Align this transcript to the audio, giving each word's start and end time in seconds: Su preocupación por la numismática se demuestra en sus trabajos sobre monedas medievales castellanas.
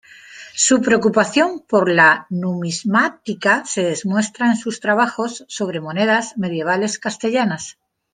Su 0.55 0.81
preocupación 0.81 1.59
por 1.69 1.87
la 1.87 2.25
numismática 2.31 3.63
se 3.67 3.83
demuestra 3.83 4.47
en 4.47 4.57
sus 4.57 4.79
trabajos 4.79 5.45
sobre 5.47 5.79
monedas 5.79 6.35
medievales 6.39 6.97
castellanas. 6.97 7.77